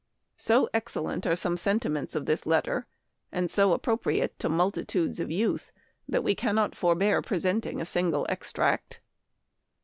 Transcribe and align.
So 0.37 0.67
excellent 0.73 1.27
are 1.27 1.35
some 1.35 1.57
sentiments 1.57 2.15
of 2.15 2.25
this 2.25 2.47
letter, 2.47 2.87
and 3.31 3.51
so 3.51 3.71
appropriate 3.71 4.39
to 4.39 4.49
multitudes 4.49 5.19
of 5.19 5.29
youth, 5.29 5.71
that 6.09 6.23
we 6.23 6.33
cannot 6.33 6.73
forbear 6.73 7.21
presenting 7.21 7.79
a 7.79 7.85
single 7.85 8.25
extract. 8.27 8.99